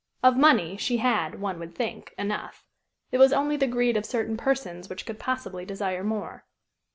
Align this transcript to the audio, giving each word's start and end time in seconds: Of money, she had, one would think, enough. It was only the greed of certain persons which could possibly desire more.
Of 0.23 0.35
money, 0.35 0.77
she 0.77 0.97
had, 0.97 1.39
one 1.39 1.59
would 1.59 1.75
think, 1.75 2.15
enough. 2.17 2.65
It 3.11 3.19
was 3.19 3.31
only 3.31 3.55
the 3.55 3.67
greed 3.67 3.95
of 3.95 4.03
certain 4.03 4.35
persons 4.35 4.89
which 4.89 5.05
could 5.05 5.19
possibly 5.19 5.63
desire 5.63 6.03
more. 6.03 6.43